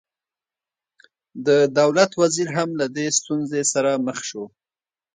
[1.45, 1.47] د
[1.79, 4.43] دولت وزیر هم له دې ستونزې سره مخ شو.